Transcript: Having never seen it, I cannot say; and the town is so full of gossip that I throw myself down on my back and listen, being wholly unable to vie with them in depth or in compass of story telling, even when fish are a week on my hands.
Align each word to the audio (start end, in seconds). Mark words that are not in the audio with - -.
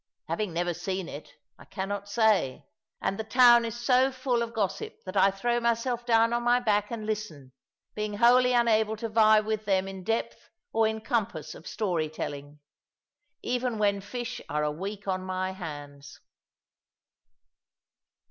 Having 0.27 0.53
never 0.53 0.73
seen 0.73 1.07
it, 1.07 1.29
I 1.59 1.65
cannot 1.65 2.09
say; 2.09 2.65
and 3.03 3.19
the 3.19 3.23
town 3.23 3.65
is 3.65 3.79
so 3.79 4.11
full 4.11 4.41
of 4.41 4.51
gossip 4.51 4.97
that 5.05 5.15
I 5.15 5.29
throw 5.29 5.59
myself 5.59 6.07
down 6.07 6.33
on 6.33 6.41
my 6.41 6.59
back 6.59 6.89
and 6.89 7.05
listen, 7.05 7.51
being 7.93 8.15
wholly 8.15 8.53
unable 8.53 8.95
to 8.97 9.07
vie 9.07 9.41
with 9.41 9.65
them 9.65 9.87
in 9.87 10.03
depth 10.03 10.49
or 10.73 10.87
in 10.87 11.01
compass 11.01 11.53
of 11.53 11.67
story 11.67 12.09
telling, 12.09 12.59
even 13.43 13.77
when 13.77 14.01
fish 14.01 14.41
are 14.49 14.63
a 14.63 14.71
week 14.71 15.07
on 15.07 15.23
my 15.23 15.51
hands. 15.51 16.19